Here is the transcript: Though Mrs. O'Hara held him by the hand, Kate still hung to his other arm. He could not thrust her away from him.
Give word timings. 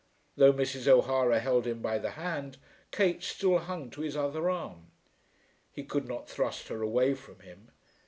Though 0.35 0.51
Mrs. 0.51 0.87
O'Hara 0.87 1.39
held 1.39 1.67
him 1.67 1.79
by 1.79 1.99
the 1.99 2.09
hand, 2.17 2.57
Kate 2.89 3.21
still 3.21 3.59
hung 3.59 3.91
to 3.91 4.01
his 4.01 4.17
other 4.17 4.49
arm. 4.49 4.87
He 5.71 5.83
could 5.83 6.07
not 6.07 6.27
thrust 6.27 6.69
her 6.69 6.81
away 6.81 7.13
from 7.13 7.41
him. 7.41 7.69